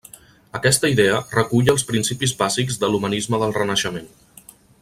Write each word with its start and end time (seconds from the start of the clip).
Aquesta 0.59 0.89
idea 0.93 1.19
recull 1.33 1.69
els 1.75 1.85
principis 1.91 2.35
bàsics 2.43 2.81
de 2.85 2.93
l'humanisme 2.93 3.45
del 3.45 3.55
Renaixement. 3.63 4.13